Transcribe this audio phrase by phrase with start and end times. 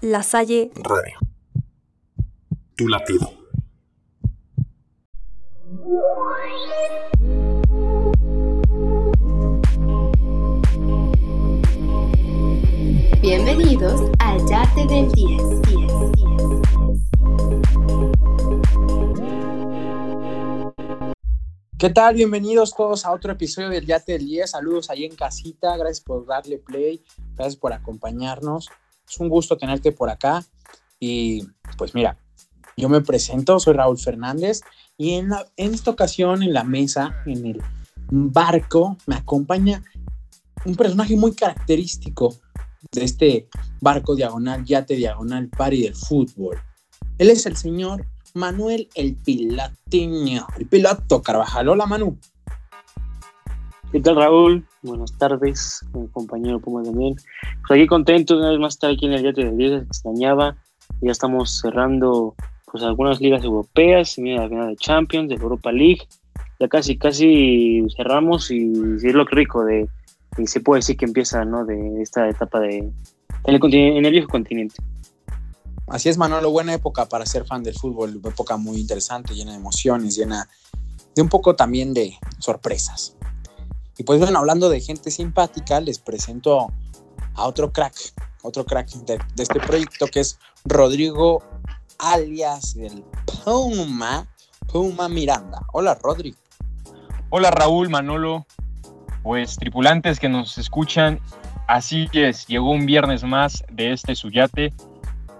[0.00, 1.18] La Salle Radio.
[2.76, 3.32] Tu latido.
[13.20, 15.42] Bienvenidos al Yate del 10.
[21.76, 22.14] ¿Qué tal?
[22.14, 24.52] Bienvenidos todos a otro episodio del Yate del 10.
[24.52, 25.76] Saludos ahí en casita.
[25.76, 27.02] Gracias por darle play.
[27.34, 28.68] Gracias por acompañarnos.
[29.08, 30.44] Es un gusto tenerte por acá.
[31.00, 31.46] Y
[31.76, 32.18] pues mira,
[32.76, 34.60] yo me presento, soy Raúl Fernández
[34.96, 37.62] y en, esta ocasión en la mesa, en el
[38.10, 39.82] barco, me acompaña
[40.64, 42.34] un personaje muy característico
[42.92, 43.48] de este
[43.80, 46.60] barco diagonal, yate diagonal, pari del fútbol.
[47.18, 51.68] Él es el señor Manuel el Pilatiño, el piloto Carvajal.
[51.68, 52.18] Hola Manu.
[53.90, 54.66] ¿Qué tal Raúl?
[54.82, 57.14] Buenas tardes, mi compañero Puma también.
[57.66, 60.58] Pues aquí contento de una vez más estar aquí en el Yate del 10, extrañaba.
[61.00, 62.34] Ya estamos cerrando
[62.70, 66.06] pues algunas ligas europeas, mira la final de Champions, de Europa League.
[66.60, 68.70] Ya casi, casi cerramos y,
[69.02, 69.88] es lo rico de,
[70.36, 71.64] y se puede decir que empieza, ¿no?
[71.64, 72.92] De esta etapa de, en
[73.46, 74.76] el, en el viejo continente.
[75.86, 79.58] Así es, Manolo, buena época para ser fan del fútbol, época muy interesante, llena de
[79.58, 80.46] emociones, llena
[81.14, 83.17] de un poco también de sorpresas.
[83.98, 86.72] Y pues bueno, hablando de gente simpática, les presento
[87.34, 87.94] a otro crack,
[88.42, 91.42] otro crack de, este proyecto que es Rodrigo
[91.98, 93.04] alias el
[93.44, 94.28] Puma,
[94.72, 95.62] Puma Miranda.
[95.72, 96.38] Hola, Rodrigo.
[97.30, 98.46] Hola, Raúl, Manolo.
[99.24, 101.18] Pues tripulantes que nos escuchan,
[101.66, 104.72] así es, llegó un viernes más de este suyate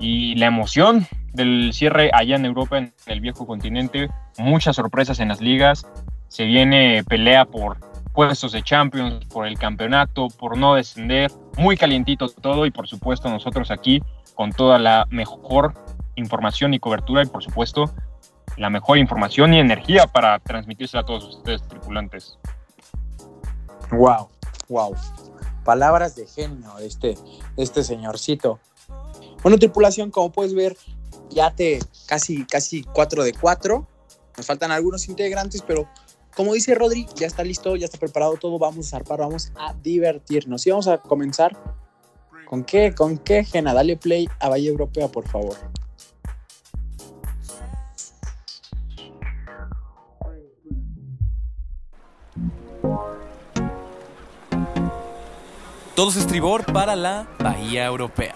[0.01, 5.29] y la emoción del cierre allá en Europa, en el viejo continente, muchas sorpresas en
[5.29, 5.87] las ligas,
[6.27, 7.88] se viene pelea por
[8.19, 13.29] puestos de Champions, por el campeonato, por no descender, muy calientito todo y por supuesto
[13.29, 14.03] nosotros aquí
[14.35, 15.73] con toda la mejor
[16.17, 17.85] información y cobertura y por supuesto
[18.57, 22.37] la mejor información y energía para transmitirse a todos ustedes tripulantes.
[23.93, 24.29] Wow,
[24.69, 24.97] wow.
[25.63, 27.17] Palabras de genio de este,
[27.57, 28.59] este señorcito.
[29.45, 30.77] Bueno, tripulación, como puedes ver,
[31.31, 31.79] ya te
[32.09, 33.87] casi, casi 4 de 4.
[34.37, 35.89] Nos faltan algunos integrantes, pero
[36.35, 38.59] como dice Rodri, ya está listo, ya está preparado todo.
[38.59, 40.67] Vamos a zarpar, vamos a divertirnos.
[40.67, 41.57] Y vamos a comenzar.
[42.47, 42.95] ¿Con qué?
[42.95, 43.75] ¿Con qué, Gena?
[43.75, 45.57] Dale play a Valle Europea, por favor.
[55.95, 58.33] Todos estribor para la Bahía Europea.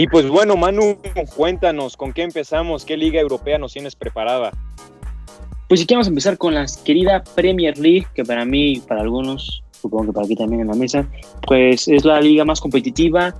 [0.00, 0.96] Y pues bueno, Manu,
[1.36, 2.86] cuéntanos, ¿con qué empezamos?
[2.86, 4.50] ¿Qué liga europea nos tienes preparada?
[5.68, 10.06] Pues si queremos empezar con la querida Premier League, que para mí, para algunos, supongo
[10.06, 11.06] que para aquí también en la mesa,
[11.46, 13.34] pues es la liga más competitiva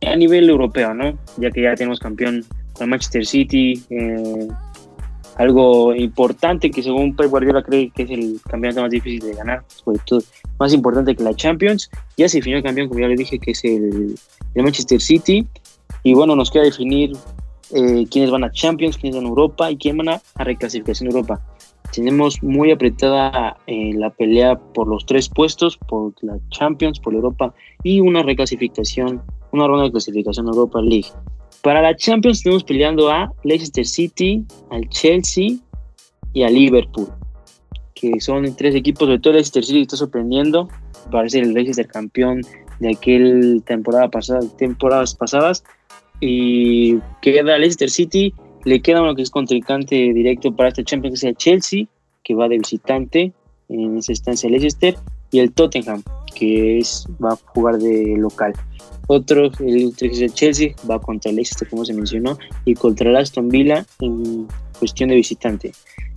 [0.00, 1.18] a nivel europeo, ¿no?
[1.36, 2.42] Ya que ya tenemos campeón
[2.72, 4.48] con Manchester City, eh,
[5.36, 9.62] algo importante que según Pep Guardiola cree que es el campeonato más difícil de ganar,
[9.84, 10.22] sobre todo
[10.58, 11.90] más importante que la Champions.
[12.16, 14.14] Ya se definió el campeón, como ya le dije, que es el,
[14.54, 15.46] el Manchester City.
[16.02, 17.12] Y bueno, nos queda definir
[17.74, 21.40] eh, quiénes van a Champions, quiénes van a Europa y quién van a, reclasificación Europa.
[21.92, 27.54] Tenemos muy apretada eh, la pelea por los tres puestos, por la Champions, por Europa
[27.82, 29.22] y una reclasificación,
[29.52, 31.08] una ronda de clasificación Europa League.
[31.62, 35.56] Para la Champions tenemos peleando a Leicester City, al Chelsea
[36.32, 37.08] y a Liverpool,
[37.94, 40.68] que son tres equipos, sobre todo Leicester City está sorprendiendo,
[41.10, 42.42] parece el Leicester campeón
[42.80, 45.64] de aquel temporada pasada, temporadas pasadas,
[46.20, 48.34] y queda Leicester City,
[48.64, 51.84] le queda uno que es contrincante directo para este Champions, que es el Chelsea,
[52.24, 53.32] que va de visitante
[53.68, 54.96] en esa estancia Leicester,
[55.30, 56.02] y el Tottenham,
[56.34, 58.52] que es, va a jugar de local.
[59.06, 63.48] Otro, el, el Chelsea, va contra el Leicester, como se mencionó, y contra el Aston
[63.48, 64.46] Villa en
[64.78, 65.72] cuestión de visitante.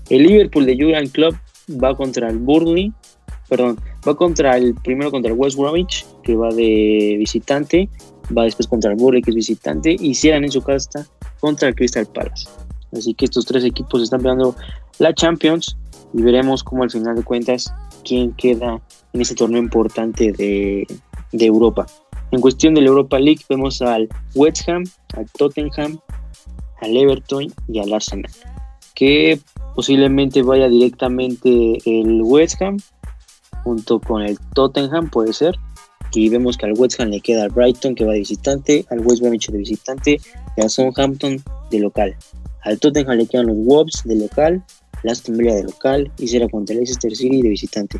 [0.09, 1.35] El Liverpool de Jurgen Club
[1.81, 2.91] va contra el Burnley,
[3.47, 7.89] perdón, va contra el primero contra el West Bromwich, que va de visitante,
[8.31, 11.07] va después contra el Burnley, que es visitante, y cierran en su casa
[11.39, 12.47] contra el Crystal Palace.
[12.93, 14.55] Así que estos tres equipos están peleando
[14.99, 15.77] la Champions
[16.13, 17.73] y veremos cómo al final de cuentas
[18.03, 18.81] quién queda
[19.13, 20.85] en ese torneo importante de,
[21.31, 21.85] de Europa.
[22.31, 24.83] En cuestión de la Europa League vemos al West Ham,
[25.15, 25.99] al Tottenham,
[26.81, 28.31] al Everton y al Arsenal,
[28.95, 29.39] que
[29.75, 32.77] posiblemente vaya directamente el West Ham
[33.63, 35.55] junto con el Tottenham, puede ser,
[36.13, 38.99] y vemos que al West Ham le queda al Brighton que va de visitante, al
[38.99, 40.19] West Bromwich de visitante
[40.57, 42.15] y al Southampton de local.
[42.63, 44.63] Al Tottenham le quedan los Wolves de local,
[45.03, 47.99] el Aston de local y será contra el Leicester City de visitante.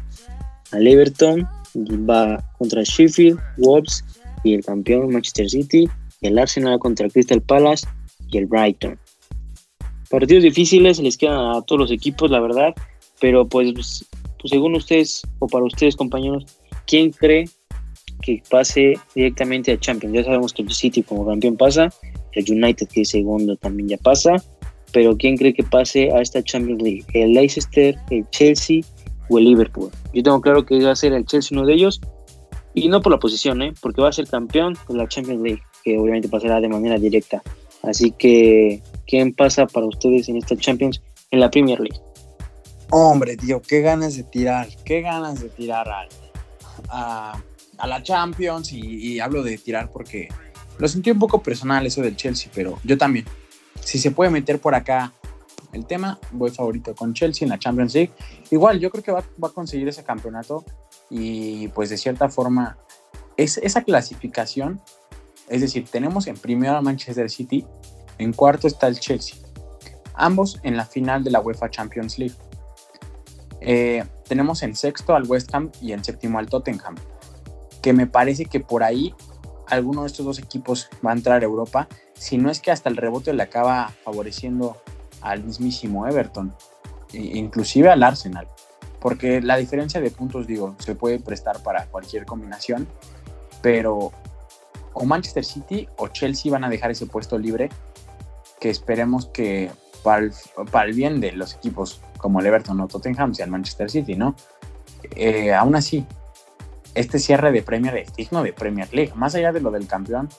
[0.72, 4.04] Al Everton va contra Sheffield, Wolves
[4.44, 5.90] y el campeón Manchester City.
[6.22, 7.88] Y el Arsenal contra Crystal Palace
[8.32, 9.00] y el Brighton.
[10.10, 12.76] Partidos difíciles les quedan a todos los equipos, la verdad.
[13.20, 13.74] Pero pues,
[14.40, 16.46] pues según ustedes o para ustedes compañeros,
[16.86, 17.46] ¿quién cree
[18.22, 20.16] que pase directamente a Champions?
[20.16, 21.90] Ya sabemos que el City como campeón pasa,
[22.34, 24.36] el United que es segundo también ya pasa,
[24.94, 27.06] pero ¿quién cree que pase a esta Champions League?
[27.14, 28.82] ¿El Leicester, el Chelsea
[29.30, 29.90] o el Liverpool?
[30.14, 32.02] Yo tengo claro que va a ser el Chelsea uno de ellos,
[32.74, 33.74] y no por la posición, ¿eh?
[33.82, 37.42] porque va a ser campeón de la Champions League, que obviamente pasará de manera directa.
[37.84, 41.02] Así que, ¿quién pasa para ustedes en esta Champions
[41.32, 42.00] en la Premier League?
[42.92, 45.88] Hombre, tío, qué ganas de tirar, qué ganas de tirar
[46.90, 47.42] a,
[47.88, 50.30] la Champions y, hablo de tirar porque
[50.78, 53.26] lo sentí un poco personal eso del Chelsea, pero yo también.
[53.82, 55.12] Si se puede meter por acá
[55.74, 58.12] el tema, voy favorito con Chelsea en la Champions League.
[58.52, 60.66] Igual, yo creo que va, a conseguir ese campeonato
[61.10, 62.78] y pues de cierta forma
[63.38, 64.82] es, esa clasificación
[65.52, 67.66] es decir, tenemos en primero a Manchester City,
[68.18, 69.38] en cuarto está el Chelsea,
[70.14, 72.36] ambos en la final de la UEFA Champions League.
[73.60, 76.96] Eh, tenemos en sexto al West Ham y en séptimo al Tottenham,
[77.82, 79.14] que me parece que por ahí
[79.68, 82.90] alguno de estos dos equipos va a entrar a Europa, si no es que hasta
[82.90, 84.78] el rebote le acaba favoreciendo
[85.22, 86.54] al mismísimo Everton,
[87.14, 88.48] e inclusive al Arsenal,
[89.00, 92.88] porque la diferencia de puntos, digo, se puede prestar para cualquier combinación,
[93.62, 94.12] pero
[94.94, 97.70] o Manchester City o Chelsea van a dejar ese puesto libre
[98.60, 99.72] que esperemos que
[100.04, 104.16] para el, bien de los equipos como el Everton o Tottenham sea el Manchester City,
[104.16, 104.36] ¿no?
[105.16, 106.06] Eh, aún así,
[106.96, 109.14] este cierre de Premier es digno de Premier League.
[109.16, 110.30] Más allá de lo del campeón,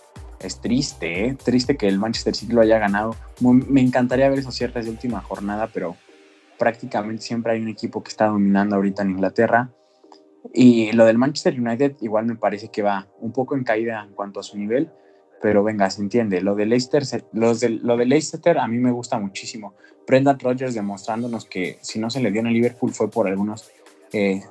[0.41, 1.37] es triste, ¿eh?
[1.43, 3.17] triste que el Manchester City lo haya ganado.
[3.41, 5.97] Me encantaría ver esos cierres de última jornada, pero
[6.59, 9.71] prácticamente siempre hay un equipo que está dominando ahorita en Inglaterra
[10.53, 14.15] y lo del Manchester United igual me parece que va un poco en caída en
[14.15, 14.91] cuanto a su nivel,
[15.41, 16.41] pero venga, se entiende.
[16.41, 17.03] Lo de Leicester,
[17.33, 19.75] lo de Leicester a mí me gusta muchísimo.
[20.07, 23.71] Brendan Rodgers demostrándonos que si no se le dio en el Liverpool fue por algunos
[24.13, 24.43] eh,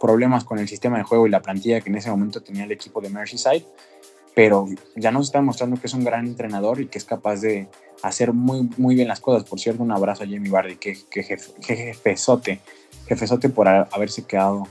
[0.00, 2.72] problemas con el sistema de juego y la plantilla que en ese momento tenía el
[2.72, 3.66] equipo de Merseyside,
[4.34, 4.66] pero
[4.96, 7.68] ya nos está demostrando que es un gran entrenador y que es capaz de
[8.02, 9.48] hacer muy, muy bien las cosas.
[9.48, 12.60] Por cierto, un abrazo a Jamie Vardy, que, que jefezote,
[13.06, 14.66] jefezote por haberse quedado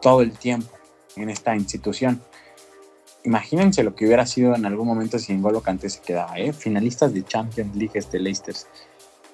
[0.00, 0.70] todo el tiempo
[1.16, 2.22] en esta institución.
[3.24, 6.52] Imagínense lo que hubiera sido en algún momento si N'Golo Kanté se quedaba, ¿eh?
[6.52, 8.54] finalistas de Champions League este Leicester.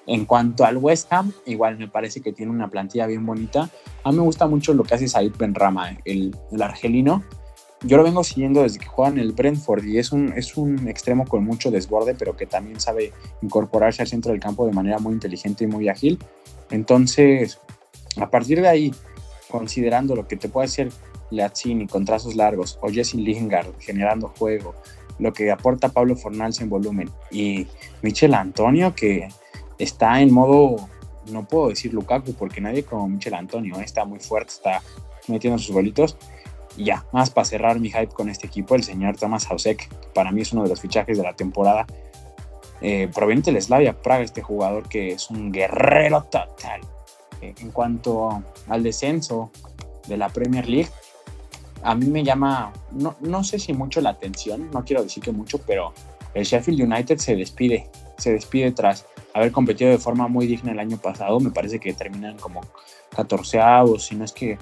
[0.09, 3.69] En cuanto al West Ham, igual me parece que tiene una plantilla bien bonita.
[4.03, 7.23] A mí me gusta mucho lo que hace Said Benrama, el, el argelino.
[7.83, 10.87] Yo lo vengo siguiendo desde que juega en el Brentford y es un, es un
[10.87, 13.13] extremo con mucho desborde, pero que también sabe
[13.43, 16.17] incorporarse al centro del campo de manera muy inteligente y muy ágil.
[16.71, 17.59] Entonces,
[18.19, 18.95] a partir de ahí,
[19.47, 20.89] considerando lo que te puede hacer
[21.29, 24.73] Lazzini con trazos largos o Jesse Lingard generando juego,
[25.19, 27.67] lo que aporta Pablo Fornals en volumen y
[28.01, 29.29] Michel Antonio que
[29.79, 30.87] está en modo,
[31.31, 33.83] no puedo decir Lukaku porque nadie como Michel Antonio ¿eh?
[33.83, 34.81] está muy fuerte, está
[35.27, 36.17] metiendo sus bolitos.
[36.77, 40.31] Y ya, más para cerrar mi hype con este equipo, el señor Thomas Hausek, para
[40.31, 41.87] mí es uno de los fichajes de la temporada.
[42.81, 46.81] Eh, proveniente del Slavia Praga, este jugador que es un guerrero total
[47.41, 49.51] en cuanto al descenso
[50.07, 50.89] de la Premier League,
[51.83, 55.31] a mí me llama, no, no sé si mucho la atención, no quiero decir que
[55.31, 55.93] mucho, pero
[56.33, 60.79] el Sheffield United se despide, se despide tras haber competido de forma muy digna el
[60.79, 62.61] año pasado, me parece que terminan como
[63.15, 63.59] 14
[63.99, 64.57] si no es que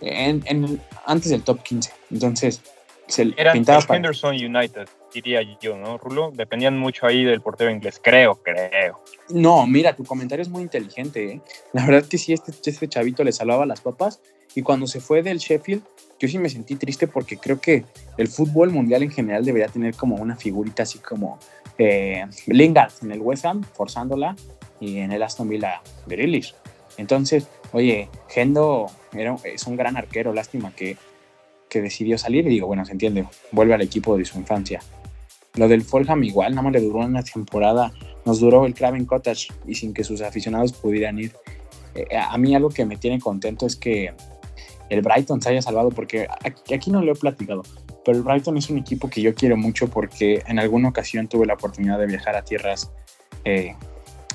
[0.00, 2.62] en, antes del top 15, entonces
[3.06, 6.30] se Era pintaba Henderson United diría yo, ¿no, Rulo?
[6.32, 9.00] Dependían mucho ahí del portero inglés, creo, creo.
[9.30, 11.40] No, mira, tu comentario es muy inteligente, ¿eh?
[11.72, 14.20] La verdad que sí, este, este chavito le salvaba las papas
[14.54, 15.82] y cuando se fue del Sheffield,
[16.18, 17.84] yo sí me sentí triste porque creo que
[18.16, 21.38] el fútbol mundial en general debería tener como una figurita así como
[21.78, 24.36] eh, Lingard en el West Ham, forzándola,
[24.80, 26.54] y en el Aston Villa, Grealish.
[26.96, 30.96] Entonces, oye, Gendo era, es un gran arquero, lástima que,
[31.68, 34.80] que decidió salir y digo, bueno, se entiende, vuelve al equipo de su infancia.
[35.54, 37.92] Lo del Fulham igual, nada más le duró una temporada,
[38.24, 41.32] nos duró el Craven Cottage y sin que sus aficionados pudieran ir.
[41.94, 44.14] Eh, a mí algo que me tiene contento es que
[44.88, 46.26] el Brighton se haya salvado porque
[46.72, 47.62] aquí, no lo he platicado,
[48.04, 51.46] pero el Brighton es un equipo que yo quiero mucho porque en alguna ocasión tuve
[51.46, 52.90] la oportunidad de viajar a tierras
[53.44, 53.74] eh,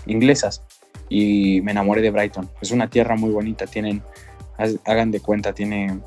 [0.05, 0.63] inglesas
[1.09, 2.50] y me enamoré de Brighton.
[2.62, 4.01] Es una tierra muy bonita, tienen,
[4.86, 6.00] hagan de cuenta, tiene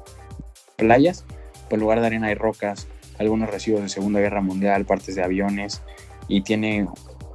[0.76, 1.24] playas,
[1.68, 2.88] por lugar de arena hay rocas,
[3.24, 5.82] algunos residuos de Segunda Guerra Mundial, partes de aviones,
[6.28, 6.88] y tiene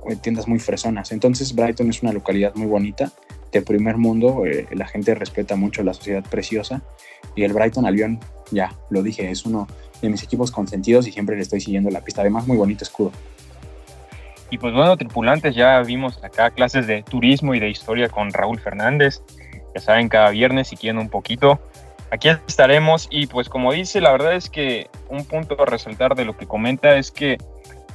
[0.09, 1.11] eh, tiendas muy fresonas.
[1.11, 3.11] Entonces Brighton es una localidad muy bonita,
[3.51, 6.81] de primer mundo, eh, la gente respeta mucho la sociedad preciosa
[7.35, 8.19] y el Brighton Albion,
[8.51, 9.67] ya lo dije, es uno
[10.01, 12.21] de mis equipos consentidos y siempre le estoy siguiendo la pista.
[12.21, 13.11] Además, muy bonito escudo.
[14.49, 18.59] Y pues bueno, tripulantes, ya vimos acá clases de turismo y de historia con Raúl
[18.59, 19.21] Fernández.
[19.73, 21.59] Ya saben, cada viernes si un poquito.
[22.11, 26.25] Aquí estaremos y pues como dice, la verdad es que un punto a resaltar de
[26.25, 27.37] lo que comenta es que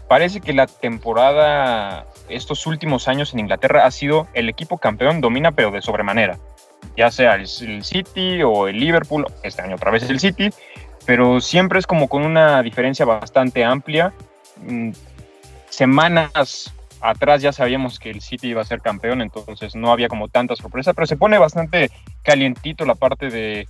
[0.09, 5.53] parece que la temporada estos últimos años en Inglaterra ha sido el equipo campeón domina
[5.53, 6.39] pero de sobremanera.
[6.97, 10.51] Ya sea el, City o el Liverpool, este año otra vez el City,
[11.07, 14.13] pero siempre es como con una diferencia bastante amplia.
[14.57, 14.91] Mm,
[15.69, 20.29] semanas atrás ya sabíamos que el City iba a ser campeón, entonces no había como
[20.29, 21.91] tanta sorpresa, pero se pone bastante
[22.23, 23.69] calientito la parte de,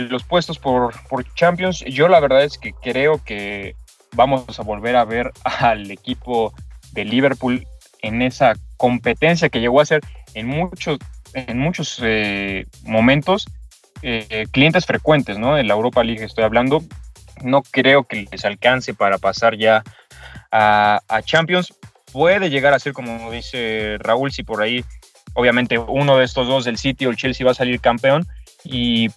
[0.00, 1.84] los puestos por, por, Champions.
[1.86, 3.74] Yo la verdad es que creo que
[4.12, 6.52] vamos a volver a ver al equipo
[6.92, 7.66] de Liverpool
[8.02, 10.00] en esa competencia que llegó a ser
[10.34, 10.98] en muchos,
[11.34, 13.46] en muchos eh, momentos
[14.02, 15.58] eh, clientes frecuentes, ¿no?
[15.58, 16.82] En la Europa League estoy hablando.
[17.42, 19.82] No creo que les alcance para pasar ya
[20.50, 21.74] a, Champions.
[22.12, 24.84] Puede llegar a ser, como dice Raúl, si por ahí,
[25.34, 28.26] obviamente, uno de estos dos, del City o el Chelsea, va a salir campeón
[28.64, 29.10] y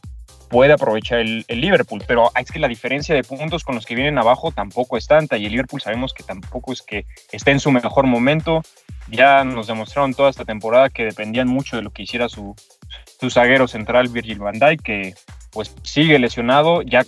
[0.49, 4.17] puede aprovechar el, Liverpool, pero es que la diferencia de puntos con los que vienen
[4.17, 7.71] abajo tampoco es tanta y el Liverpool sabemos que tampoco es que esté en su
[7.71, 8.61] mejor momento.
[9.07, 12.55] Ya nos demostraron toda esta temporada que dependían mucho de lo que hiciera su,
[13.19, 15.13] su zaguero central Virgil van Dijk, que
[15.51, 17.03] pues sigue lesionado, ya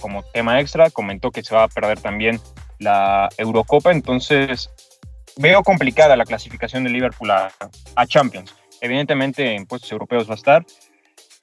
[0.00, 2.40] como tema extra comentó que se va a perder también
[2.78, 4.70] la Eurocopa, entonces
[5.36, 7.50] veo complicada la clasificación de Liverpool a,
[8.06, 8.54] Champions.
[8.80, 10.66] Evidentemente en puestos europeos va a estar,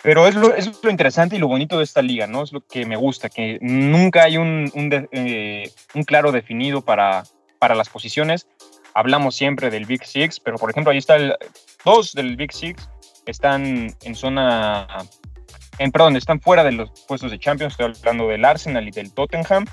[0.03, 2.43] pero es lo, es lo, interesante y lo bonito de esta liga, ¿no?
[2.43, 7.23] Es lo que me gusta, que nunca hay un, un, eh, un claro definido para,
[7.57, 8.47] para las posiciones.
[8.93, 11.35] Hablamos siempre del Big Six, pero por ejemplo ahí está el
[11.83, 12.87] dos del Big Six
[13.25, 14.87] están en zona
[15.79, 19.11] en, perdón, están fuera de los puestos de Champions, estoy hablando del Arsenal y del
[19.11, 19.65] Tottenham.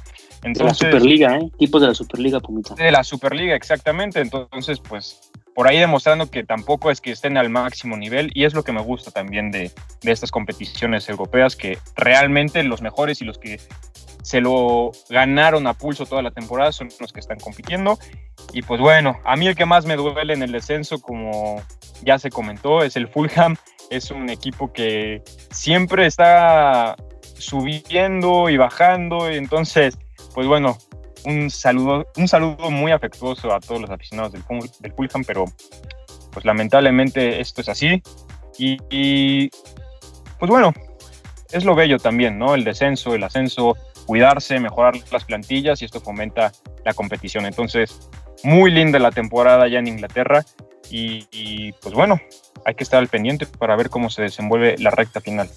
[0.42, 1.50] Entonces, de la Superliga, ¿eh?
[1.58, 2.74] Tipos de la Superliga, Pumita.
[2.74, 4.20] De la Superliga, exactamente.
[4.20, 8.54] Entonces, pues, por ahí demostrando que tampoco es que estén al máximo nivel y es
[8.54, 9.70] lo que me gusta también de,
[10.02, 13.60] de estas competiciones europeas, que realmente los mejores y los que
[14.22, 17.98] se lo ganaron a pulso toda la temporada son los que están compitiendo.
[18.52, 21.62] Y pues bueno, a mí el que más me duele en el descenso, como
[22.02, 23.56] ya se comentó, es el Fulham
[23.90, 26.96] es un equipo que siempre está
[27.36, 29.98] subiendo y bajando, entonces,
[30.32, 30.78] pues bueno,
[31.24, 34.42] un saludo, un saludo muy afectuoso a todos los aficionados del,
[34.80, 35.44] del Fulham, pero
[36.32, 38.02] pues lamentablemente esto es así.
[38.58, 39.48] Y,
[40.38, 40.74] pues bueno,
[41.50, 42.54] es lo bello también, ¿no?
[42.54, 43.74] El descenso, el ascenso,
[44.04, 46.52] cuidarse, mejorar las plantillas y esto fomenta
[46.84, 47.46] la competición.
[47.46, 48.10] Entonces,
[48.44, 50.44] muy linda la temporada ya en Inglaterra
[50.90, 52.20] y pues bueno,
[52.64, 55.48] hay que estar al pendiente para ver cómo se desenvuelve la recta final.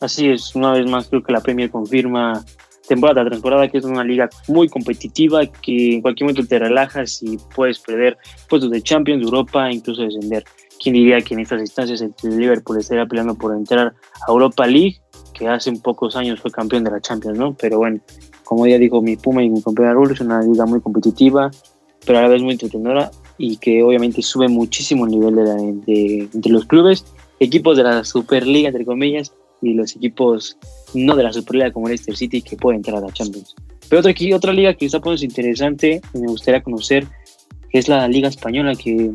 [0.00, 2.44] Así es, una vez más creo que la Premier confirma
[2.88, 7.22] temporada tras temporada que es una liga muy competitiva, que en cualquier momento te relajas
[7.22, 8.16] y puedes perder
[8.48, 10.44] puestos de Champions, de Europa, incluso descender.
[10.82, 13.94] ¿Quién diría que en estas instancias el Liverpool estaría peleando por entrar
[14.26, 15.00] a Europa League,
[15.32, 17.54] que hace pocos años fue campeón de la Champions, ¿no?
[17.54, 18.00] Pero bueno,
[18.44, 21.50] como ya dijo mi Puma y mi compañero Raúl, es una liga muy competitiva,
[22.04, 25.34] pero a la vez muy entretenedora y que obviamente sube muchísimo el nivel
[25.86, 27.04] de, de, los clubes,
[27.40, 29.32] equipos de la Superliga, entre comillas,
[29.64, 30.56] y los equipos
[30.94, 33.54] no de la Superliga como Leicester City que pueden entrar a la Champions.
[33.88, 37.06] Pero otra, aquí, otra liga que está poniendo interesante y me gustaría conocer
[37.70, 39.10] es la Liga Española que,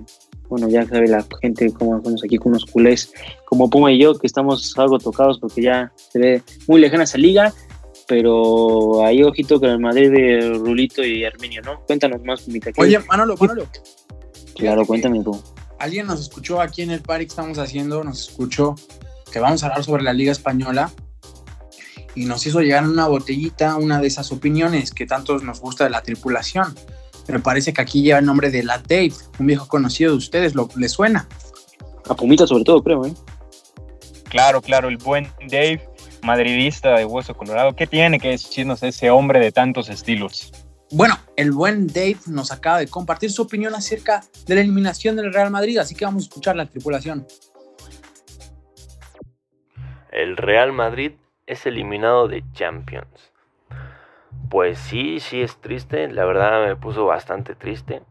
[0.49, 3.11] bueno, ya sabe la gente como estamos aquí con unos culés
[3.45, 7.17] como Puma y yo, que estamos algo tocados porque ya se ve muy lejana esa
[7.17, 7.53] liga,
[8.07, 11.81] pero ahí ojito con el Madrid de Rulito y Arminio, ¿no?
[11.85, 12.71] Cuéntanos más, Pumita.
[12.77, 13.67] Oye, Manolo, Manolo,
[14.55, 15.41] Claro, cuéntame tú.
[15.79, 18.75] Alguien nos escuchó aquí en el party que estamos haciendo, nos escuchó
[19.29, 20.91] que vamos a hablar sobre la Liga Española
[22.15, 25.89] y nos hizo llegar una botellita una de esas opiniones que tantos nos gusta de
[25.89, 26.75] la tripulación.
[27.27, 30.55] Me parece que aquí lleva el nombre de la Dave, un viejo conocido de ustedes,
[30.55, 31.27] ¿lo, ¿le suena?
[32.09, 33.13] A Pumita sobre todo, creo, ¿eh?
[34.29, 35.87] Claro, claro, el buen Dave,
[36.23, 37.75] madridista de Hueso Colorado.
[37.75, 40.51] ¿Qué tiene que decirnos ese hombre de tantos estilos?
[40.91, 45.31] Bueno, el buen Dave nos acaba de compartir su opinión acerca de la eliminación del
[45.31, 47.27] Real Madrid, así que vamos a escuchar la tripulación.
[50.11, 51.13] El Real Madrid
[51.47, 53.33] es eliminado de Champions.
[54.49, 58.01] Pues sí, sí es triste, la verdad me puso bastante triste.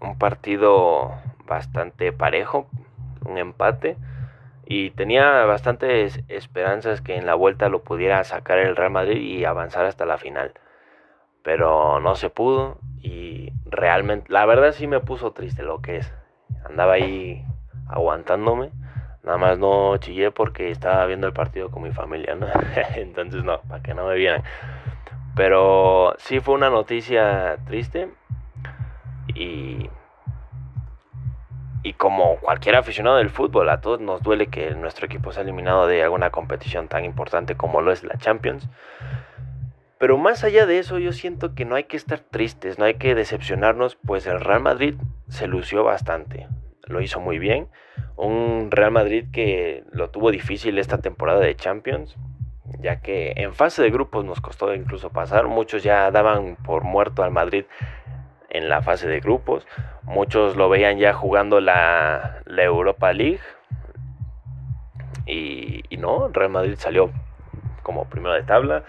[0.00, 1.12] Un partido
[1.46, 2.68] bastante parejo,
[3.24, 3.96] un empate.
[4.64, 9.44] Y tenía bastantes esperanzas que en la vuelta lo pudiera sacar el Real Madrid y
[9.44, 10.52] avanzar hasta la final
[11.42, 16.12] pero no se pudo y realmente, la verdad sí me puso triste lo que es.
[16.64, 17.44] Andaba ahí
[17.88, 18.70] aguantándome,
[19.22, 22.46] nada más no chillé porque estaba viendo el partido con mi familia, ¿no?
[22.96, 24.42] Entonces no, para que no me vieran.
[25.36, 28.10] Pero sí fue una noticia triste
[29.34, 29.88] y
[31.82, 35.86] y como cualquier aficionado del fútbol, a todos nos duele que nuestro equipo sea eliminado
[35.86, 38.68] de alguna competición tan importante como lo es la Champions.
[39.98, 42.94] Pero más allá de eso, yo siento que no hay que estar tristes, no hay
[42.94, 44.94] que decepcionarnos, pues el Real Madrid
[45.28, 46.48] se lució bastante,
[46.90, 47.68] lo hizo muy bien.
[48.16, 52.16] Un Real Madrid que lo tuvo difícil esta temporada de Champions,
[52.80, 57.22] ya que en fase de grupos nos costó incluso pasar, muchos ya daban por muerto
[57.22, 57.64] al Madrid
[58.50, 59.66] en la fase de grupos.
[60.02, 63.40] Muchos lo veían ya jugando la, Europa League.
[65.26, 67.10] Y, y, no, Real Madrid salió
[67.82, 68.82] como primero de tabla.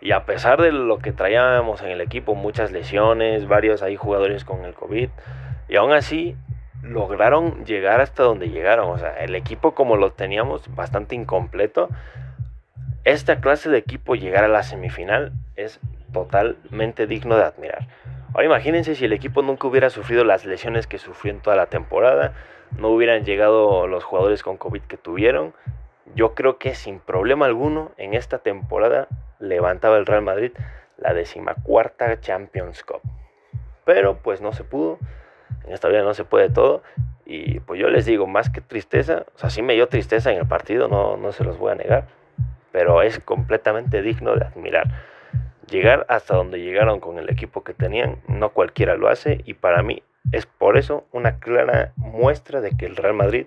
[0.00, 4.44] Y a pesar de lo que traíamos en el equipo, muchas lesiones, varios ahí jugadores
[4.44, 5.08] con el COVID.
[5.68, 6.36] Y aún así
[6.82, 8.90] lograron llegar hasta donde llegaron.
[8.90, 11.88] O sea, el equipo como lo teníamos bastante incompleto.
[13.04, 15.80] Esta clase de equipo llegar a la semifinal es
[16.12, 17.86] totalmente digno de admirar.
[18.34, 21.66] Ahora imagínense si el equipo nunca hubiera sufrido las lesiones que sufrió en toda la
[21.66, 22.34] temporada,
[22.76, 25.54] no hubieran llegado los jugadores con COVID que tuvieron.
[26.14, 29.08] Yo creo que sin problema alguno en esta temporada
[29.38, 30.52] levantaba el Real Madrid
[30.98, 33.00] la decimacuarta Champions Cup.
[33.84, 34.98] Pero pues no se pudo,
[35.64, 36.82] en esta vida no se puede todo.
[37.24, 40.38] Y pues yo les digo, más que tristeza, o sea, sí me dio tristeza en
[40.38, 42.08] el partido, no, no se los voy a negar,
[42.72, 44.88] pero es completamente digno de admirar
[45.68, 49.82] llegar hasta donde llegaron con el equipo que tenían, no cualquiera lo hace y para
[49.82, 50.02] mí
[50.32, 53.46] es por eso una clara muestra de que el Real Madrid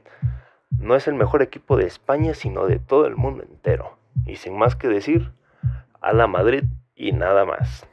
[0.80, 3.98] no es el mejor equipo de España, sino de todo el mundo entero.
[4.26, 5.32] Y sin más que decir,
[6.00, 6.64] a la Madrid
[6.96, 7.88] y nada más.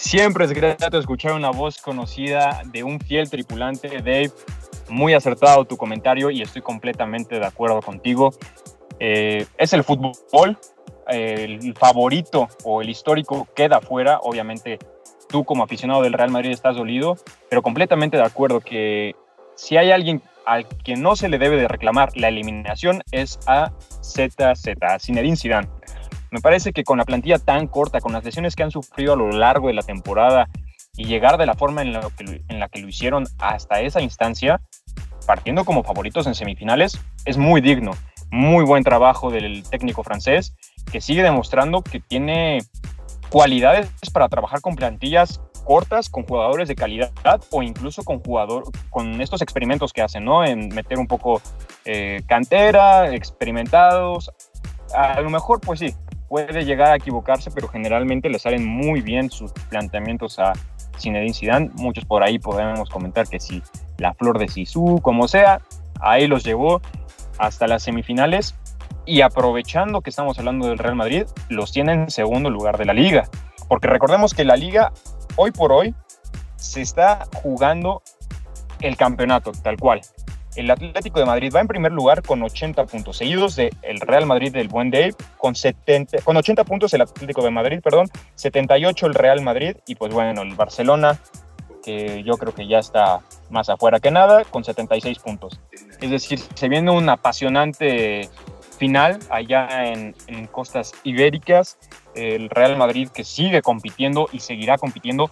[0.00, 4.30] Siempre es grato escuchar una voz conocida de un fiel tripulante, Dave.
[4.88, 8.32] Muy acertado tu comentario y estoy completamente de acuerdo contigo.
[8.98, 10.58] Eh, es el fútbol,
[11.06, 14.78] el favorito o el histórico queda fuera, obviamente
[15.28, 17.18] tú como aficionado del Real Madrid estás dolido,
[17.50, 19.14] pero completamente de acuerdo que
[19.54, 23.70] si hay alguien al que no se le debe de reclamar la eliminación es a
[24.02, 24.38] ZZ,
[24.80, 25.68] a Zinedine Zidane.
[26.30, 29.16] Me parece que con la plantilla tan corta, con las lesiones que han sufrido a
[29.16, 30.48] lo largo de la temporada
[30.96, 34.00] y llegar de la forma en la que, en la que lo hicieron hasta esa
[34.00, 34.60] instancia,
[35.26, 37.92] partiendo como favoritos en semifinales, es muy digno.
[38.30, 40.54] Muy buen trabajo del técnico francés
[40.92, 42.60] que sigue demostrando que tiene
[43.28, 47.12] cualidades para trabajar con plantillas cortas, con jugadores de calidad
[47.50, 50.44] o incluso con jugador, con estos experimentos que hacen, ¿no?
[50.44, 51.40] En meter un poco
[51.84, 54.30] eh, cantera, experimentados.
[54.94, 55.94] A lo mejor, pues sí,
[56.30, 60.52] puede llegar a equivocarse, pero generalmente le salen muy bien sus planteamientos a
[60.96, 61.70] Zinedine Zidane.
[61.74, 63.60] Muchos por ahí podemos comentar que si
[63.98, 65.60] la flor de Sisu, como sea,
[66.00, 66.80] ahí los llevó
[67.38, 68.54] hasta las semifinales
[69.06, 72.92] y aprovechando que estamos hablando del Real Madrid, los tiene en segundo lugar de la
[72.92, 73.28] liga.
[73.68, 74.92] Porque recordemos que la liga,
[75.34, 75.96] hoy por hoy,
[76.54, 78.02] se está jugando
[78.80, 80.00] el campeonato, tal cual.
[80.56, 84.26] El Atlético de Madrid va en primer lugar con 80 puntos, seguidos del el Real
[84.26, 89.06] Madrid del Buen Dave con, 70, con 80 puntos el Atlético de Madrid, perdón, 78
[89.06, 91.18] el Real Madrid y pues bueno, el Barcelona,
[91.84, 95.60] que yo creo que ya está más afuera que nada, con 76 puntos.
[96.00, 98.28] Es decir, se viene un apasionante
[98.78, 100.14] final allá en,
[100.50, 101.78] costas ibéricas.
[102.14, 105.30] El Real Madrid que sigue compitiendo y seguirá compitiendo.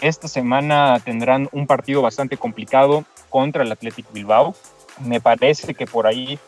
[0.00, 4.54] Esta semana tendrán un partido bastante complicado contra el Athletic Bilbao.
[5.00, 6.38] Me parece que por ahí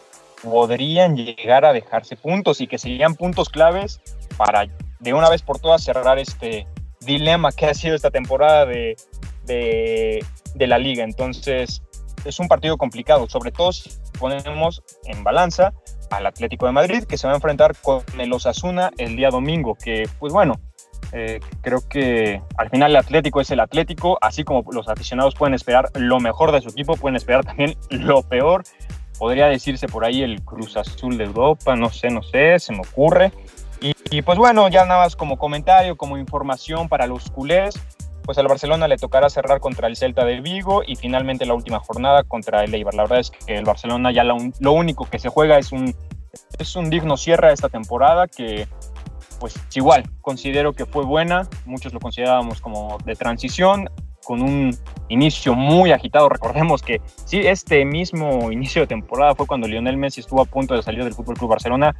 [0.42, 4.01] podrían llegar a dejarse puntos y que serían puntos claves
[4.37, 4.68] para
[5.01, 6.66] de una vez por todas cerrar este
[7.01, 8.97] dilema que ha sido esta temporada de,
[9.44, 11.03] de, de la liga.
[11.03, 11.83] Entonces
[12.25, 15.73] es un partido complicado, sobre todo si ponemos en balanza
[16.11, 19.75] al Atlético de Madrid, que se va a enfrentar con el Osasuna el día domingo,
[19.75, 20.61] que pues bueno,
[21.12, 25.55] eh, creo que al final el Atlético es el Atlético, así como los aficionados pueden
[25.55, 28.64] esperar lo mejor de su equipo, pueden esperar también lo peor.
[29.19, 32.81] Podría decirse por ahí el Cruz Azul de Europa, no sé, no sé, se me
[32.81, 33.33] ocurre.
[33.81, 37.75] Y, y pues bueno, ya nada más como comentario, como información para los culés,
[38.25, 41.79] pues al Barcelona le tocará cerrar contra el Celta de Vigo y finalmente la última
[41.79, 42.95] jornada contra el Eibar.
[42.95, 45.95] La verdad es que el Barcelona ya lo, único que se juega es un,
[46.59, 48.67] es un digno cierre a esta temporada que
[49.40, 53.88] pues igual considero que fue buena, muchos lo considerábamos como de transición,
[54.24, 54.76] con un
[55.08, 56.28] inicio muy agitado.
[56.30, 60.74] Recordemos que sí, este mismo inicio de temporada fue cuando Lionel Messi estuvo a punto
[60.74, 61.94] de salir del Fútbol Club Barcelona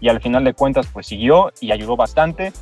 [0.00, 2.52] y al final de cuentas pues siguió y ayudó bastante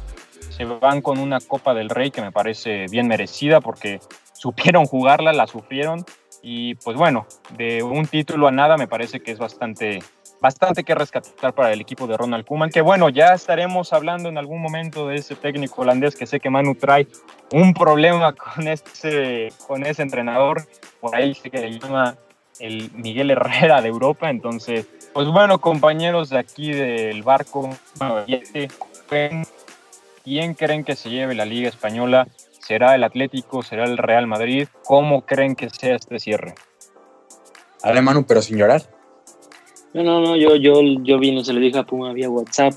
[0.53, 4.01] se van con una Copa del Rey que me parece bien merecida porque
[4.33, 6.05] supieron jugarla, la sufrieron
[6.43, 10.01] y pues bueno, de un título a nada me parece que es bastante
[10.43, 14.37] bastante que rescatar para el equipo de Ronald Koeman, que bueno, ya estaremos hablando en
[14.37, 17.07] algún momento de ese técnico holandés que sé que Manu trae
[17.53, 20.67] un problema con ese, con ese entrenador,
[21.01, 22.17] por ahí sé que le llama
[22.59, 27.71] el Miguel Herrera de Europa, entonces, pues bueno, compañeros de aquí del barco,
[30.25, 32.27] ¿quién creen que se lleve la Liga Española?
[32.59, 33.63] ¿Será el Atlético?
[33.63, 34.69] ¿Será el Real Madrid?
[34.85, 36.55] ¿Cómo creen que sea este cierre?
[37.83, 38.83] Dale, Manu, pero sin llorar.
[39.95, 42.73] No, no, no, yo, yo, yo bien se lo dije a Puma vía WhatsApp,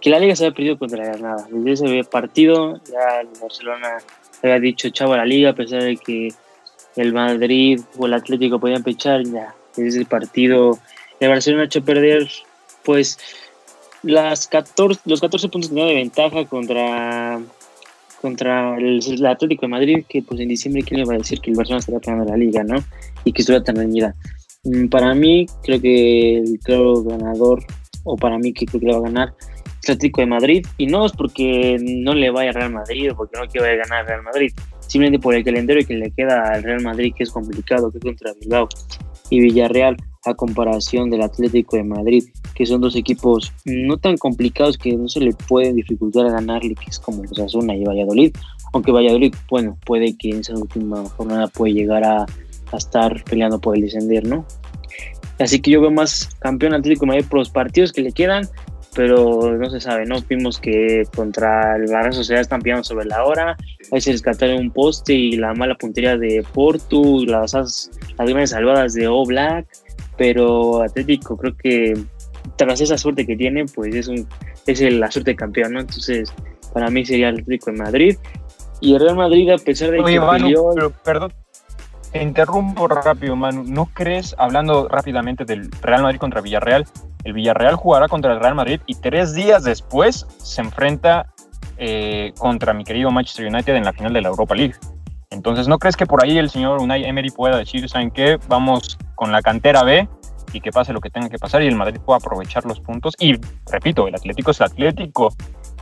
[0.00, 1.46] que la liga se había perdido contra Granada.
[1.50, 3.98] Desde ese partido, ya el Barcelona
[4.42, 6.32] había dicho chavo a la liga, a pesar de que
[6.96, 10.78] el Madrid o el Atlético podían pechar, ya desde ese partido
[11.20, 12.28] el Barcelona ha hecho perder,
[12.84, 13.18] pues,
[14.02, 17.40] las 14, los 14 puntos de ventaja contra
[18.20, 21.50] contra el, Atlético de Madrid, que pues en diciembre, ¿quién le va a decir que
[21.50, 22.76] el Barcelona estaría ganando la liga, no?
[23.24, 24.14] Y que estuviera tan reñida.
[24.64, 27.64] Mm, para mí, creo que el claro ganador,
[28.04, 30.66] o para mí que creo que le va a ganar, es el Atlético de Madrid.
[30.78, 34.06] Y no es porque no le vaya a Real Madrid o porque no quiera ganar
[34.06, 34.52] Real Madrid,
[34.86, 38.32] simplemente por el calendario que le queda al Real Madrid, que es complicado, que contra
[38.40, 38.68] Bilbao
[39.30, 44.78] y Villarreal, a comparación del Atlético de Madrid, que son dos equipos no tan complicados
[44.78, 48.32] que no se le pueden dificultar ganarle, que es como Osasuna y Valladolid.
[48.72, 52.26] Aunque Valladolid, bueno, puede que en esa última jornada puede llegar a
[52.72, 54.46] a estar peleando por el descender, ¿no?
[55.38, 58.48] Así que yo veo más campeón Atlético de Madrid por los partidos que le quedan,
[58.94, 60.16] pero no se sabe, ¿no?
[60.28, 63.56] Vimos que contra el Barra Sociedad están pillando sobre la hora,
[63.90, 68.94] ahí se rescataron un poste y la mala puntería de Portu, las, las grandes salvadas
[68.94, 69.66] de O Black,
[70.16, 71.94] pero Atlético creo que
[72.56, 74.26] tras esa suerte que tiene, pues es, un,
[74.66, 75.80] es la suerte de campeón, ¿no?
[75.80, 76.32] Entonces,
[76.72, 78.16] para mí sería el Atlético de Madrid.
[78.80, 80.20] Y el Real Madrid, a pesar de que.
[80.74, 81.32] pero, perdón,
[82.20, 83.64] interrumpo rápido, Manu.
[83.64, 86.86] ¿No crees, hablando rápidamente del Real Madrid contra Villarreal,
[87.24, 91.32] el Villarreal jugará contra el Real Madrid y tres días después se enfrenta
[91.78, 94.74] eh, contra mi querido Manchester United en la final de la Europa League?
[95.30, 98.38] Entonces, ¿no crees que por ahí el señor Unai Emery pueda decir, ¿saben qué?
[98.48, 100.06] Vamos con la cantera B
[100.52, 103.14] y que pase lo que tenga que pasar y el Madrid pueda aprovechar los puntos?
[103.18, 103.38] Y
[103.70, 105.34] repito, el Atlético es el Atlético.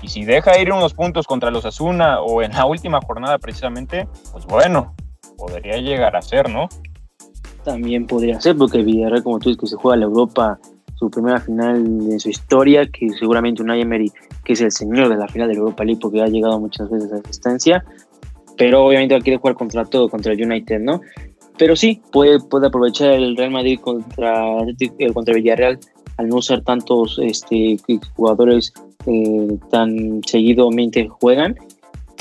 [0.02, 4.08] Y si deja ir unos puntos contra los Asuna o en la última jornada precisamente,
[4.32, 4.94] pues bueno,
[5.40, 6.68] podría llegar a ser, ¿no?
[7.64, 10.58] También podría ser, porque Villarreal, como tú dices, que se juega la Europa,
[10.94, 14.12] su primera final de su historia, que seguramente un Emery,
[14.44, 16.88] que es el señor de la final de la Europa League, porque ha llegado muchas
[16.90, 17.84] veces a esa
[18.56, 21.00] pero obviamente va a jugar contra todo, contra el United, ¿no?
[21.56, 25.78] Pero sí, puede, puede aprovechar el Real Madrid contra, eh, contra Villarreal
[26.18, 27.78] al no usar tantos este,
[28.14, 28.74] jugadores
[29.06, 31.56] eh, tan seguidamente juegan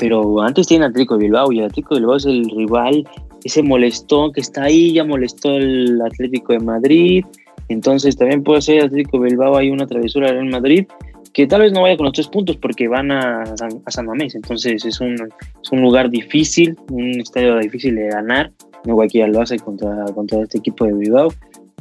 [0.00, 3.06] pero antes tiene Atlético de Bilbao y el Atlético de Bilbao es el rival,
[3.44, 7.24] ese molestón que está ahí, ya molestó el Atlético de Madrid,
[7.68, 10.86] entonces también puede ser Atlético de Bilbao hay una travesura en Madrid
[11.34, 14.84] que tal vez no vaya con los tres puntos porque van a San, Mamés, entonces
[14.84, 18.50] es un, es un lugar difícil, un estadio difícil de ganar,
[18.86, 21.28] no cualquiera lo hace contra, contra este equipo de Bilbao,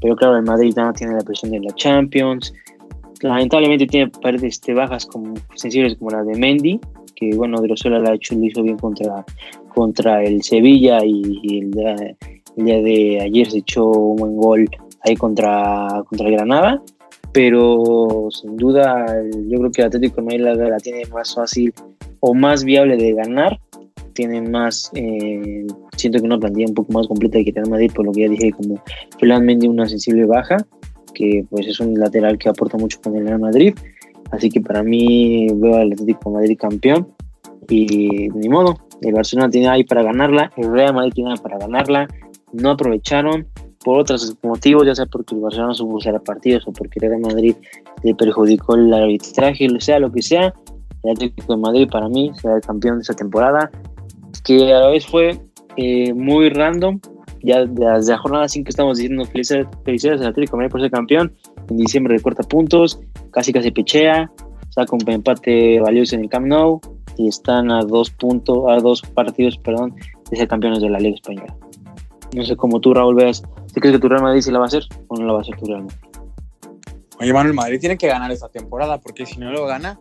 [0.02, 2.54] pero claro, el Madrid no tiene la presión de la Champions,
[3.22, 6.80] lamentablemente tiene paredes este, bajas como, sensibles como la de Mendy,
[7.20, 9.26] que bueno, Drosola la hecho, lo hizo bien contra,
[9.74, 14.70] contra el Sevilla y, el, día, de ayer se echó un buen gol
[15.04, 16.82] ahí contra, contra el Granada,
[17.34, 19.06] pero sin duda
[19.48, 21.74] yo creo que el Atlético de Madrid la, tiene más fácil
[22.22, 23.60] o más viable de ganar,
[24.14, 28.06] tiene más, eh, siento que una plantilla un poco más completa que tener Madrid, por
[28.06, 28.82] lo que ya dije, como
[29.18, 30.58] finalmente una sensible baja,
[31.14, 33.74] que pues es un lateral que aporta mucho con el Real Madrid,
[34.32, 37.08] Así que para mí veo al Atlético Madrid campeón
[37.68, 42.08] y ni modo, el Barcelona tiene ahí para ganarla, el Real Madrid tiene para ganarla,
[42.52, 43.48] no aprovecharon
[43.84, 47.22] por otros motivos, ya sea porque el Barcelona supo usar partidos o porque el Real
[47.22, 47.56] Madrid
[48.04, 50.54] le perjudicó el arbitraje, sea lo que sea,
[51.04, 53.72] el Atlético de Madrid para mí será el campeón de esa temporada,
[54.44, 55.40] que a la vez fue
[55.78, 57.00] eh, muy random,
[57.42, 61.34] ya desde la jornada 5 estamos diciendo felicidades, al Atlético de Madrid por ser campeón,
[61.70, 63.00] en diciembre recorta puntos,
[63.32, 64.32] casi casi pechea,
[64.70, 66.82] saca un empate valioso en el Camp Nou
[67.18, 69.96] y están a dos puntos, a dos partidos, perdón,
[70.30, 71.56] de ser campeones de la Liga Española.
[72.36, 73.44] No sé cómo tú, Raúl, veas.
[73.74, 75.40] ¿Te crees que tu Real Madrid sí la va a hacer o no la va
[75.40, 75.98] a hacer tu Real Madrid?
[77.20, 79.98] Oye, Manuel, Madrid tiene que ganar esta temporada porque si no lo gana,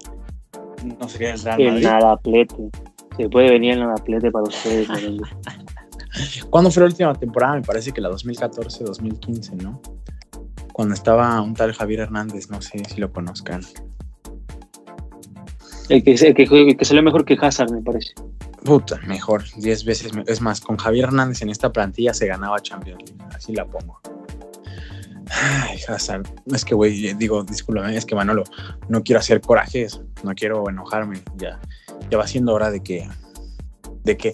[1.00, 1.76] no sería el Real Madrid.
[1.76, 2.70] El nadaplete.
[3.16, 4.86] Se puede venir el nadaplete para ustedes.
[6.50, 7.56] ¿Cuándo fue la última temporada?
[7.56, 9.80] Me parece que la 2014-2015, ¿no?
[10.78, 13.62] Cuando estaba un tal Javier Hernández, no sé si lo conozcan.
[15.88, 18.14] El que, el que, el que salió mejor que Hazard, me parece.
[18.64, 20.12] Puta, mejor, 10 veces.
[20.28, 23.24] Es más, con Javier Hernández en esta plantilla se ganaba Champions League.
[23.34, 24.00] Así la pongo.
[25.32, 26.28] Ay, Hazard.
[26.46, 28.44] Es que, güey, digo, discúlpame, es que Manolo,
[28.88, 31.20] no quiero hacer corajes, no quiero enojarme.
[31.38, 31.58] Ya,
[32.08, 33.08] ya va siendo hora de que,
[34.04, 34.32] de que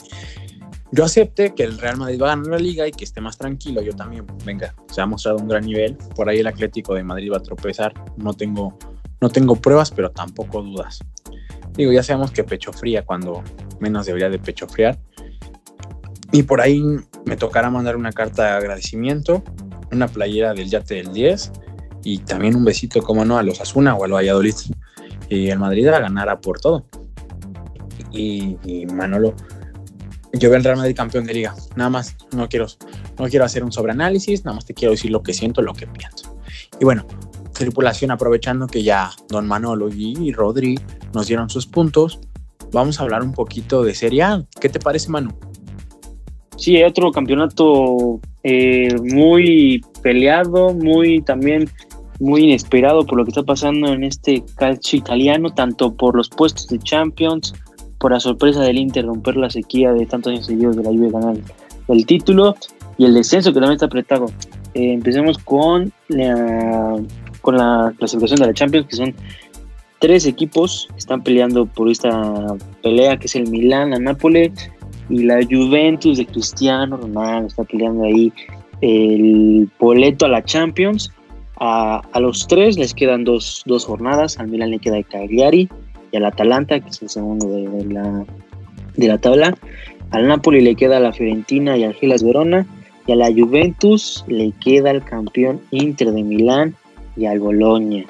[0.95, 3.37] yo acepte que el Real Madrid va a ganar la liga y que esté más
[3.37, 3.83] tranquilo.
[3.83, 5.97] Yo también, venga, se ha mostrado un gran nivel.
[6.15, 7.93] Por ahí el Atlético de Madrid va a tropezar.
[8.17, 8.79] No tengo,
[9.21, 11.01] no tengo pruebas, pero tampoco dudas.
[11.73, 13.43] Digo, ya sabemos que pecho fría cuando
[13.81, 14.97] menos debería de pecho friar.
[16.31, 16.81] Y por ahí
[17.25, 19.43] me tocará mandar una carta de agradecimiento,
[19.91, 21.51] una playera del Yate del 10
[22.05, 24.55] y también un besito, como no, a los Asuna o al Valladolid.
[25.29, 26.87] Y el Madrid a ganar a por todo.
[28.13, 29.35] Y, y Manolo,
[30.39, 31.55] yo veo el Real Madrid campeón de liga.
[31.77, 32.67] Nada más, no quiero,
[33.19, 35.87] no quiero hacer un sobreanálisis, nada más te quiero decir lo que siento, lo que
[35.87, 36.37] pienso.
[36.81, 37.07] Y bueno,
[37.53, 40.79] tripulación, aprovechando que ya Don Manolo y Rodri
[41.13, 42.21] nos dieron sus puntos,
[42.73, 44.45] vamos a hablar un poquito de Serie A.
[44.61, 45.33] ¿Qué te parece, Manu?
[46.57, 51.69] Sí, otro campeonato eh, muy peleado, muy también
[52.21, 56.69] muy inesperado por lo que está pasando en este calcio italiano, tanto por los puestos
[56.69, 57.55] de Champions,
[58.05, 61.09] por la sorpresa del Inter romper la sequía de tantos años seguidos de la Juve
[61.11, 61.37] ganar
[61.89, 62.55] el título
[62.99, 64.27] y el descenso que también está apretado.
[64.75, 66.99] Eh, empecemos con la,
[67.41, 69.15] con la clasificación de la Champions, que son
[70.01, 74.53] tres equipos que están peleando por esta pelea, que es el Milán, la Nápoles
[75.09, 78.31] y la Juventus de Cristiano Ronaldo está peleando ahí
[78.83, 81.11] el boleto a la Champions.
[81.59, 84.39] A, a los tres les quedan dos, dos jornadas.
[84.39, 85.71] Al Milan le queda el Cagliari
[86.15, 88.25] y al Atalanta, que es el segundo de, la,
[88.97, 89.57] de la tabla.
[90.11, 92.67] Al Napoli le queda la Fiorentina y al Gelas Verona.
[93.07, 96.77] Y a la Juventus le queda el campeón Inter de Milán
[97.17, 98.05] y al Bologna.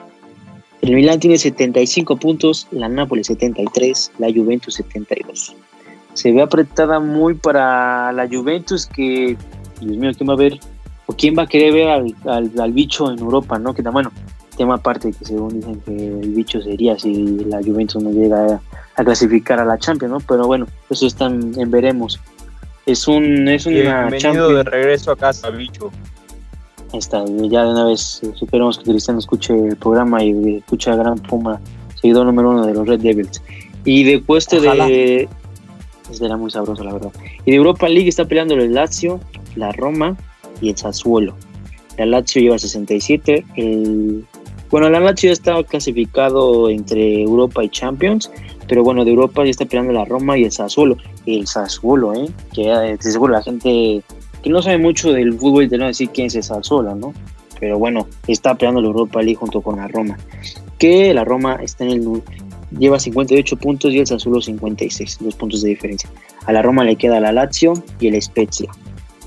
[0.83, 5.57] El Milán tiene 75 puntos, la Napoli 73, la Juventus 72
[6.15, 9.37] se ve apretada muy para la Juventus que,
[9.81, 10.59] Dios mío, ¿quién va a ver
[11.07, 13.75] o quién va a querer ver al, al, al bicho en Europa, no?
[13.75, 14.11] Que bueno,
[14.57, 18.61] tema aparte que según dicen que el bicho sería si la Juventus no llega a,
[18.97, 20.21] a clasificar a la Champions, ¿no?
[20.21, 22.21] Pero bueno, eso está en, veremos.
[22.87, 24.55] Es un es una Bienvenido Champions.
[24.57, 25.91] de regreso a casa, bicho.
[26.93, 30.91] Ahí está, ya de una vez eh, esperemos que Cristiano escuche el programa y escuche
[30.91, 31.61] a Gran Puma,
[32.01, 33.43] seguidor número uno de los Red Devils.
[33.85, 34.87] Y de puesto Ojalá.
[34.87, 35.29] de.
[36.13, 37.11] Será muy sabroso, la verdad.
[37.45, 39.21] Y de Europa League está peleando el Lazio,
[39.57, 40.17] la Roma
[40.61, 41.35] y el Sassuolo.
[41.97, 43.45] La Lazio lleva 67.
[43.57, 44.27] El...
[44.75, 48.29] Bueno, la Lazio está clasificado entre Europa y Champions,
[48.67, 50.97] pero bueno, de Europa ya está peleando la Roma y el Sassuolo.
[51.27, 52.29] El Sassuolo, ¿eh?
[52.53, 54.03] Que eh, seguro la gente
[54.43, 57.15] que no sabe mucho del fútbol italiano decir quién es el Sassuolo, ¿no?
[57.61, 60.19] Pero bueno, está peleando la Europa League junto con la Roma.
[60.77, 62.23] Que la Roma está en el
[62.77, 66.11] lleva 58 puntos y el Sassuolo 56, dos puntos de diferencia.
[66.47, 68.73] A la Roma le queda la Lazio y el Spezia.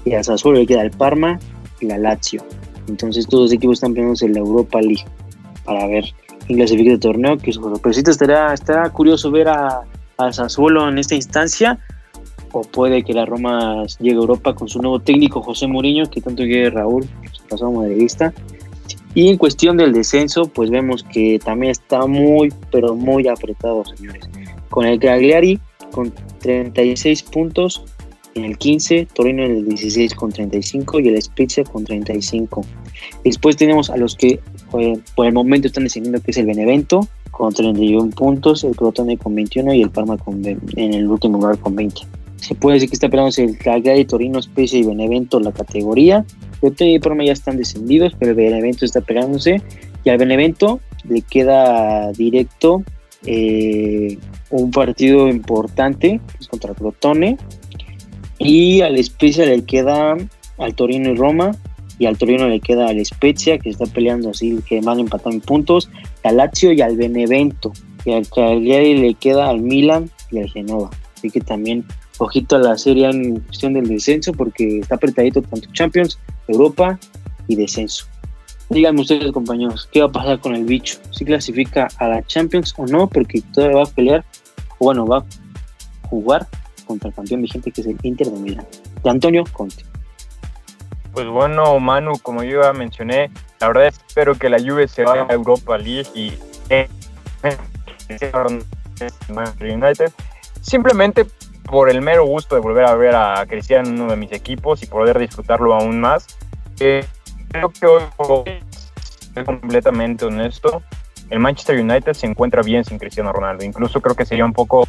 [0.04, 1.40] Y al Sassuolo le queda el Parma
[1.80, 2.44] y la Lazio.
[2.90, 5.06] Entonces todos los equipos están peleándose en la Europa League
[5.68, 6.06] para ver
[6.48, 7.38] quién clasifica el torneo.
[7.38, 9.82] Que sí estará, estará curioso ver a,
[10.18, 11.78] al Sassuolo en esta instancia.
[12.54, 16.22] O puede que la Roma llegue a Europa con su nuevo técnico José Mourinho, que
[16.22, 18.34] tanto quiere Raúl, su pasado madridista.
[19.14, 24.30] Y en cuestión del descenso, pues vemos que también está muy, pero muy apretado, señores.
[24.70, 25.60] Con el Cagliari
[25.92, 27.84] con 36 puntos
[28.38, 32.66] en el 15, Torino en el 16 con 35 y el Spezia con 35.
[33.24, 34.40] Después tenemos a los que
[34.80, 39.18] eh, por el momento están descendiendo, que es el Benevento con 31 puntos, el Crotone
[39.18, 42.02] con 21 y el Parma con, en el último lugar con 20.
[42.38, 46.26] Se puede decir que está peleándose el Cagliari, Torino, Spezia y Benevento la categoría.
[46.60, 49.62] Crotone y Parma ya están descendidos, pero el Benevento está peleándose
[50.04, 52.84] y al Benevento le queda directo
[53.26, 54.18] eh,
[54.50, 57.38] un partido importante que es contra Crotone
[58.40, 60.16] y al Spezia le queda
[60.58, 61.52] al Torino y Roma
[62.00, 65.90] y al Torino le queda al Spezia que está peleando así que van empatando puntos
[66.24, 67.74] al Lazio y al Benevento
[68.06, 71.86] y al Cagliari le queda al Milan y al Genova así que también
[72.20, 77.00] ojito a la serie en cuestión del descenso porque está apretadito tanto Champions Europa
[77.48, 78.06] y descenso
[78.70, 80.98] Díganme ustedes, compañeros, ¿qué va a pasar con el bicho?
[81.12, 83.08] ¿Si clasifica a la Champions o no?
[83.08, 84.26] Porque todavía va a pelear,
[84.78, 86.48] bueno, va a jugar
[86.88, 88.66] contra el campeón vigente que es el Inter de Milán.
[89.04, 89.84] De Antonio Conte.
[91.12, 95.26] Pues bueno, Manu, como yo ya mencioné, la verdad espero que la Juve se vaya
[95.28, 96.34] a Europa League y
[99.60, 100.12] United.
[100.62, 101.26] Simplemente
[101.64, 104.86] por el mero gusto de volver a ver a Cristiano uno de mis equipos y
[104.86, 106.28] poder disfrutarlo aún más.
[106.80, 107.06] Eh,
[107.50, 108.64] creo que hoy,
[109.46, 110.82] completamente honesto,
[111.30, 113.66] el Manchester United se encuentra bien sin Cristiano Ronaldo.
[113.66, 114.88] Incluso creo que sería un poco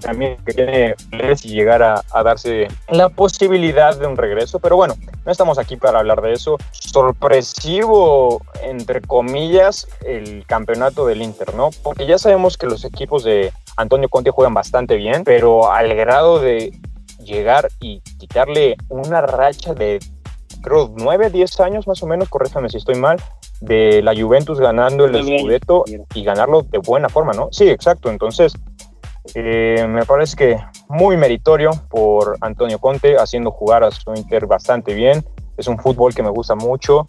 [0.00, 0.94] también que tiene
[1.42, 5.76] y llegar a, a, darse la posibilidad de un regreso, pero bueno, no estamos aquí
[5.76, 6.56] para hablar de eso.
[6.70, 11.70] Sorpresivo, entre comillas, el campeonato del Inter, ¿no?
[11.82, 16.38] Porque ya sabemos que los equipos de Antonio Conte juegan bastante bien, pero al grado
[16.38, 16.72] de
[17.24, 19.98] llegar y quitarle una racha de,
[20.62, 23.20] creo, 9, 10 años más o menos, corréjame si estoy mal,
[23.60, 25.84] de la Juventus ganando el Scudetto
[26.14, 27.48] y ganarlo de buena forma, ¿no?
[27.50, 28.10] Sí, exacto.
[28.10, 28.52] Entonces,
[29.34, 30.58] eh, me parece que
[30.88, 35.24] muy meritorio por Antonio Conte, haciendo jugar a su Inter bastante bien.
[35.56, 37.06] Es un fútbol que me gusta mucho.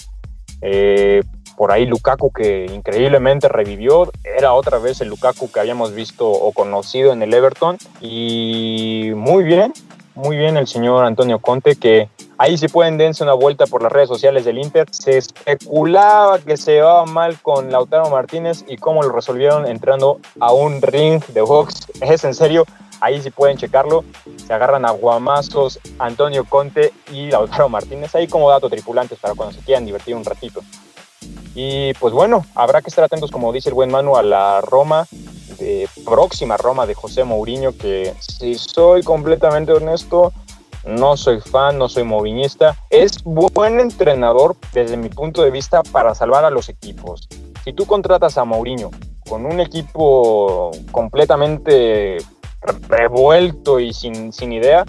[0.62, 1.22] Eh,
[1.58, 6.52] por ahí Lukaku que increíblemente revivió, era otra vez el Lukaku que habíamos visto o
[6.52, 7.78] conocido en el Everton.
[8.02, 9.74] Y muy bien,
[10.16, 13.92] muy bien el señor Antonio Conte, que ahí sí pueden dense una vuelta por las
[13.92, 14.88] redes sociales del Inter.
[14.92, 20.54] Se especulaba que se llevaba mal con Lautaro Martínez y cómo lo resolvieron entrando a
[20.54, 21.88] un ring de box.
[22.02, 22.66] Es en serio,
[23.02, 24.04] ahí sí pueden checarlo.
[24.46, 29.54] Se agarran a guamazos Antonio Conte y Lautaro Martínez, ahí como dato tripulantes para cuando
[29.54, 30.62] se quieran divertir un ratito.
[31.56, 35.08] Y pues bueno, habrá que estar atentos, como dice el buen Manu, a la Roma
[36.04, 40.34] próxima Roma de José Mourinho, que si soy completamente honesto,
[40.86, 42.76] no soy fan, no soy movinista.
[42.90, 47.28] Es buen entrenador desde mi punto de vista para salvar a los equipos.
[47.64, 48.92] Si tú contratas a Mourinho
[49.28, 52.18] con un equipo completamente
[52.88, 54.86] revuelto y sin, sin idea,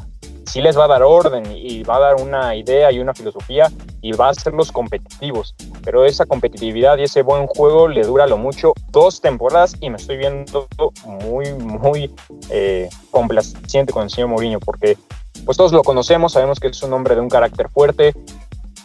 [0.46, 3.70] sí les va a dar orden y va a dar una idea y una filosofía
[4.00, 5.54] y va a hacerlos competitivos.
[5.84, 9.96] Pero esa competitividad y ese buen juego le dura lo mucho dos temporadas y me
[9.96, 10.68] estoy viendo
[11.04, 12.14] muy, muy
[12.50, 14.96] eh, complaciente con el señor Mourinho porque
[15.44, 18.14] pues todos lo conocemos, sabemos que es un hombre de un carácter fuerte.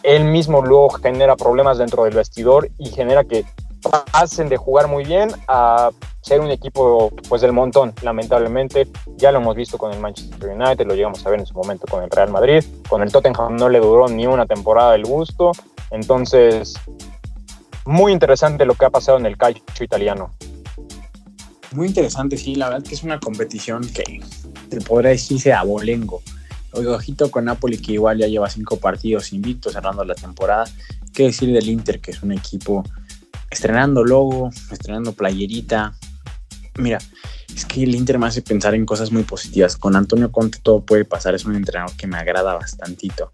[0.02, 3.44] Él mismo luego genera problemas dentro del vestidor y genera que
[3.82, 5.90] pasen de jugar muy bien a
[6.22, 8.88] ser un equipo pues del montón, lamentablemente.
[9.16, 11.86] Ya lo hemos visto con el Manchester United, lo llegamos a ver en su momento
[11.88, 15.52] con el Real Madrid, con el Tottenham no le duró ni una temporada el gusto,
[15.90, 16.74] entonces
[17.84, 20.30] muy interesante lo que ha pasado en el calcio italiano.
[21.72, 24.20] Muy interesante, sí, la verdad que es una competición que
[24.68, 26.22] te podría decirse abolengo.
[26.72, 30.64] Ojito con Napoli que igual ya lleva cinco partidos invictos cerrando la temporada.
[31.12, 32.82] ¿Qué decir del Inter que es un equipo
[33.52, 35.94] estrenando logo, estrenando playerita,
[36.78, 36.98] mira,
[37.54, 39.76] es que el Inter me hace pensar en cosas muy positivas.
[39.76, 43.30] Con Antonio Conte todo puede pasar, es un entrenador que me agrada bastantito.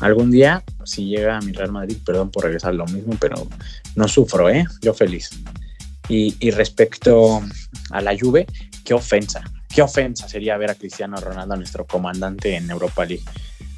[0.00, 3.48] Algún día, si llega a mi Real Madrid, perdón por regresar lo mismo, pero
[3.96, 4.66] no sufro, ¿eh?
[4.82, 5.30] Yo feliz.
[6.08, 7.40] Y, respecto
[7.90, 8.46] a la Juve,
[8.84, 9.42] qué ofensa,
[9.74, 13.24] qué ofensa sería ver a Cristiano Ronaldo, nuestro comandante en Europa League.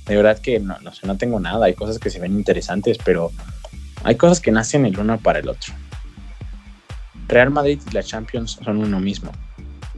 [0.07, 3.31] De verdad que no, no, no tengo nada, hay cosas que se ven interesantes, pero
[4.05, 5.75] hay cosas que nacen el uno para el otro.
[7.29, 9.33] Real Madrid y la Champions son uno mismo.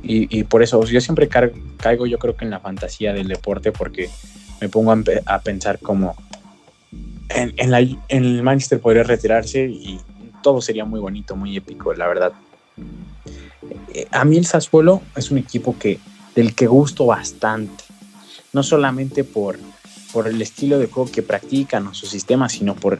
[0.02, 4.08] Y, por eso yo siempre caigo yo creo que en la fantasía del deporte porque
[4.61, 6.14] me pongo a, pensar como
[7.28, 10.00] en, en, el Manchester podría retirarse y
[10.42, 12.32] todo sería muy bonito, muy épico, la verdad.
[13.92, 15.98] Eh, a mí el Sassuolo es un equipo que,
[16.34, 17.84] del que gusto bastante,
[18.52, 19.58] no solamente por,
[20.12, 22.98] por el estilo de juego que practican o su sistema, sino por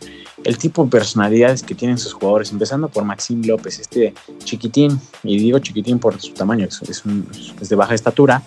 [0.49, 5.37] el tipo de personalidades que tienen sus jugadores, empezando por Maxim López, este chiquitín, y
[5.37, 7.03] digo chiquitín por su tamaño, es,
[7.69, 8.43] de baja estatura,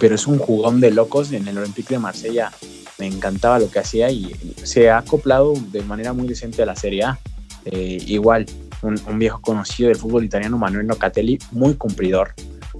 [0.00, 2.50] pero es un jugón de locos en el Olympique de Marsella.
[2.98, 6.74] Me encantaba lo que hacía y se ha acoplado de manera muy decente a la
[6.74, 7.20] Serie A.
[7.66, 8.44] Eh, igual,
[8.82, 12.34] un, viejo conocido del fútbol italiano, Manuel Locatelli, muy cumplidor.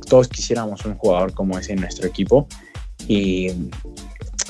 [0.09, 2.49] Todos quisiéramos un jugador como ese en nuestro equipo.
[3.07, 3.53] Y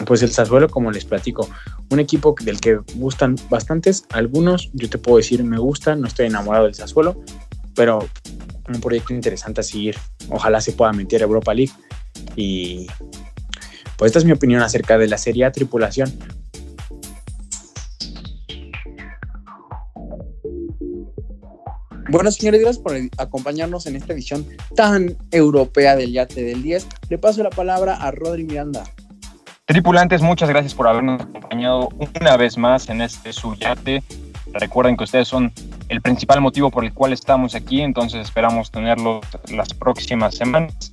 [0.06, 1.46] pues el Sassuolo, como les platico,
[1.90, 6.26] un equipo del que gustan bastantes, algunos yo te puedo decir me gustan, no estoy
[6.26, 7.22] enamorado del Sassuolo,
[7.74, 8.06] pero
[8.68, 9.96] un proyecto interesante a seguir.
[10.28, 11.72] Ojalá se pueda meter a Europa League
[12.36, 12.86] y
[13.96, 16.12] pues esta es mi opinión acerca de la Serie A Tripulación.
[22.10, 26.86] Bueno, señores, gracias por acompañarnos en esta edición tan europea del Yate del 10.
[27.10, 28.84] Le paso la palabra a Rodri Miranda.
[29.68, 34.02] Tripulantes, muchas gracias por habernos acompañado una vez más en este suyate.
[34.54, 35.52] Recuerden que ustedes son
[35.90, 40.90] el principal motivo por el cual estamos aquí, entonces esperamos tenerlos las próximas semanas.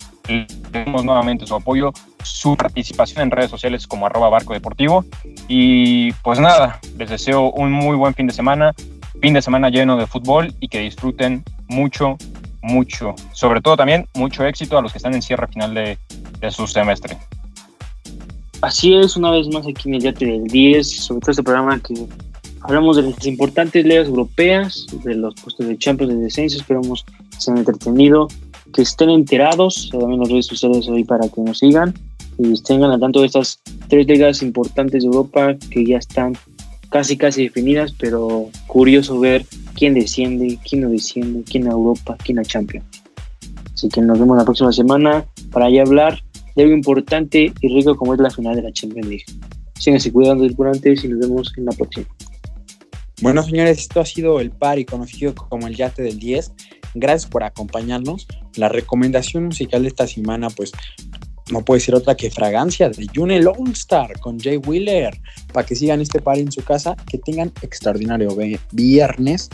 [0.73, 5.05] Tenemos nuevamente su apoyo, su participación en redes sociales como arroba barco deportivo.
[5.47, 8.73] Y pues nada, les deseo un muy buen fin de semana,
[9.21, 12.17] fin de semana lleno de fútbol y que disfruten mucho,
[12.61, 13.15] mucho.
[13.31, 17.17] Sobre todo también mucho éxito a los que están en cierre final de su semestre.
[18.65, 21.79] Así es, una vez más aquí en el Yate del 10, sobre todo este programa
[21.79, 21.93] que
[22.61, 26.57] Hablamos de las importantes ligas europeas, de los puestos de Champions de descenso.
[26.57, 28.27] Esperamos que se han entretenido,
[28.73, 29.89] que estén enterados.
[29.91, 31.93] También las redes sociales hoy para que nos sigan
[32.39, 36.35] y estén al tanto de estas tres ligas importantes de Europa que ya están
[36.89, 39.45] casi casi definidas, pero curioso ver
[39.75, 42.87] quién desciende, quién no desciende, quién a Europa, quién a Champions.
[43.75, 46.24] Así que nos vemos la próxima semana para ya hablar
[46.55, 49.25] de algo importante y rico como es la final de la Champions League.
[49.79, 52.07] Síganse cuidando durante y nos vemos en la próxima.
[53.21, 56.51] Bueno, señores, esto ha sido el par y conocido como el Yate del 10.
[56.95, 58.27] Gracias por acompañarnos.
[58.55, 60.71] La recomendación musical de esta semana, pues
[61.51, 65.17] no puede ser otra que Fragancia de June Lone Star con Jay Wheeler.
[65.53, 68.35] Para que sigan este par en su casa, que tengan extraordinario
[68.71, 69.49] viernes,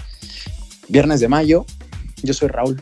[0.87, 1.65] viernes de mayo.
[2.23, 2.81] Yo soy Raúl.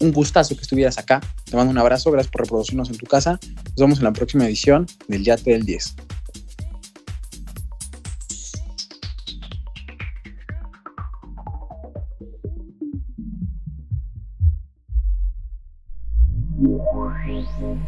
[0.00, 1.20] Un gustazo que estuvieras acá.
[1.44, 2.10] Te mando un abrazo.
[2.10, 3.38] Gracias por reproducirnos en tu casa.
[3.42, 5.96] Nos vemos en la próxima edición del Yate del 10.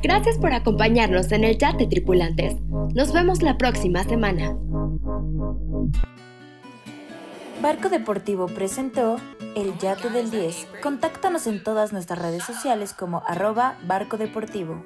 [0.02, 2.56] Gracias por acompañarnos en el Yate Tripulantes.
[2.94, 4.56] Nos vemos la próxima semana.
[7.60, 9.18] Barco Deportivo presentó
[9.54, 10.66] El Yate del 10.
[10.82, 14.82] Contáctanos en todas nuestras redes sociales como arroba Barco Deportivo.